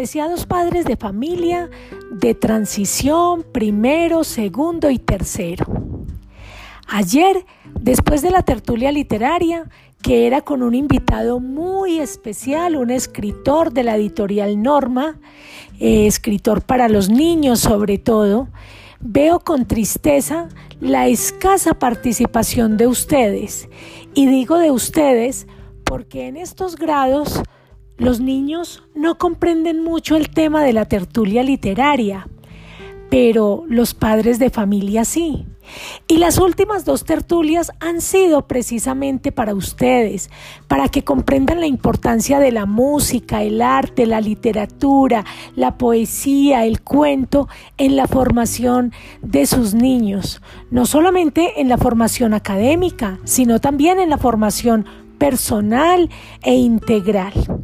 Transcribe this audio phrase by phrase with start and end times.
[0.00, 1.68] Apreciados padres de familia
[2.10, 5.66] de transición, primero, segundo y tercero.
[6.88, 7.44] Ayer,
[7.78, 9.68] después de la tertulia literaria,
[10.00, 15.20] que era con un invitado muy especial, un escritor de la editorial Norma,
[15.78, 18.48] eh, escritor para los niños sobre todo,
[19.00, 20.48] veo con tristeza
[20.80, 23.68] la escasa participación de ustedes.
[24.14, 25.46] Y digo de ustedes
[25.84, 27.42] porque en estos grados
[28.00, 32.26] los niños no comprenden mucho el tema de la tertulia literaria,
[33.10, 35.44] pero los padres de familia sí.
[36.08, 40.30] Y las últimas dos tertulias han sido precisamente para ustedes,
[40.66, 46.80] para que comprendan la importancia de la música, el arte, la literatura, la poesía, el
[46.80, 50.40] cuento en la formación de sus niños,
[50.70, 54.86] no solamente en la formación académica, sino también en la formación
[55.18, 56.08] personal
[56.42, 57.59] e integral.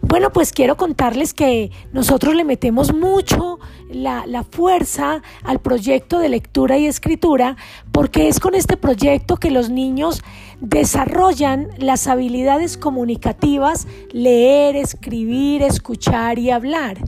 [0.00, 3.58] Bueno, pues quiero contarles que nosotros le metemos mucho
[3.90, 7.56] la, fuerza al proyecto de lectura y escritura
[7.92, 10.22] porque es con este proyecto que los niños
[10.60, 16.98] desarrollan las habilidades comunicativas, leer, escribir, escuchar y hablar.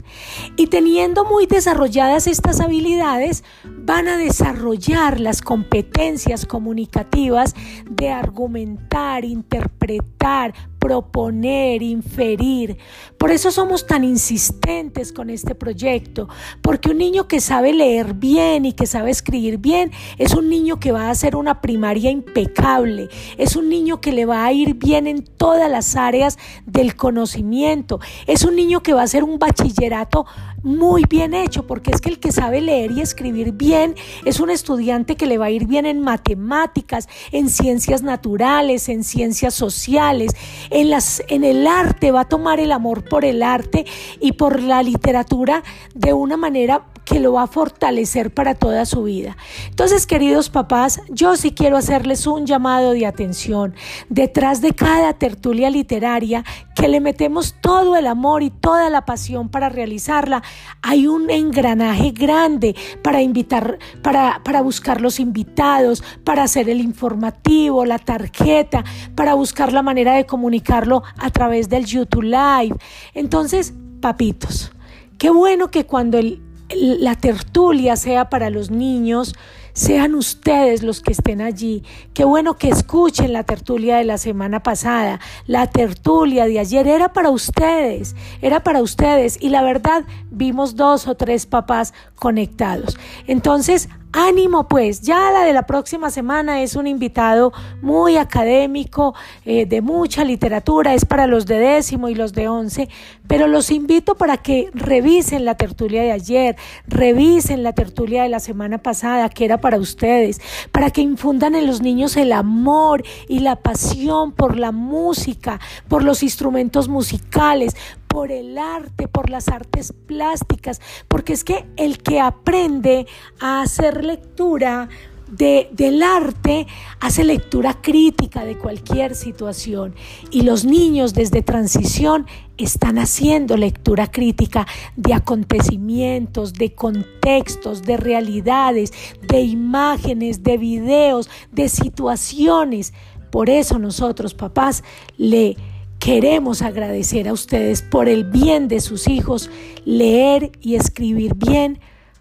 [0.57, 7.55] Y teniendo muy desarrolladas estas habilidades, van a desarrollar las competencias comunicativas
[7.89, 10.53] de argumentar, interpretar,
[10.85, 12.77] proponer, inferir.
[13.17, 16.29] Por eso somos tan insistentes con este proyecto,
[16.61, 20.79] porque un niño que sabe leer bien y que sabe escribir bien es un niño
[20.79, 24.75] que va a hacer una primaria impecable, es un niño que le va a ir
[24.75, 29.39] bien en todas las áreas del conocimiento, es un niño que va a hacer un
[29.39, 30.27] bachillerato
[30.65, 33.93] muy bien hecho, porque es que el que sabe leer y escribir bien
[34.25, 39.03] es un estudiante que le va a ir bien en matemáticas, en ciencias naturales, en
[39.03, 40.31] ciencias sociales,
[40.75, 43.85] en, las, en el arte, va a tomar el amor por el arte
[44.19, 45.63] y por la literatura
[45.93, 46.83] de una manera
[47.15, 49.37] que lo va a fortalecer para toda su vida.
[49.69, 53.73] Entonces, queridos papás, yo sí quiero hacerles un llamado de atención.
[54.09, 56.43] Detrás de cada tertulia literaria
[56.75, 60.43] que le metemos todo el amor y toda la pasión para realizarla,
[60.81, 67.85] hay un engranaje grande para invitar, para, para buscar los invitados, para hacer el informativo,
[67.85, 68.83] la tarjeta,
[69.15, 72.75] para buscar la manera de comunicarlo a través del YouTube Live.
[73.13, 74.73] Entonces, papitos,
[75.17, 76.44] qué bueno que cuando el
[76.75, 79.35] la tertulia sea para los niños,
[79.73, 81.83] sean ustedes los que estén allí.
[82.13, 85.19] Qué bueno que escuchen la tertulia de la semana pasada.
[85.47, 89.37] La tertulia de ayer era para ustedes, era para ustedes.
[89.41, 92.97] Y la verdad, vimos dos o tres papás conectados.
[93.27, 99.65] Entonces, Ánimo pues, ya la de la próxima semana es un invitado muy académico, eh,
[99.65, 102.87] de mucha literatura, es para los de décimo y los de once,
[103.27, 106.55] pero los invito para que revisen la tertulia de ayer,
[106.87, 110.39] revisen la tertulia de la semana pasada, que era para ustedes,
[110.71, 115.59] para que infundan en los niños el amor y la pasión por la música,
[115.89, 117.75] por los instrumentos musicales,
[118.15, 123.07] por el arte, por las artes plásticas, porque es que el que aprende
[123.41, 124.87] a hacer lectura
[125.29, 126.65] de, del arte
[127.01, 129.95] hace lectura crítica de cualquier situación
[130.31, 132.25] y los niños desde transición
[132.55, 134.65] están haciendo lectura crítica
[134.95, 138.93] de acontecimientos, de contextos, de realidades,
[139.27, 142.93] de imágenes, de videos, de situaciones.
[143.29, 144.85] Por eso nosotros, papás,
[145.17, 145.57] le
[146.05, 149.49] Queremos agradecer a ustedes por el bien de sus hijos,
[149.85, 151.79] leer y escribir bien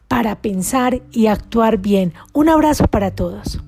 [0.09, 2.15] para pensar y actuar bien.
[2.33, 3.61] Un abrazo para todos.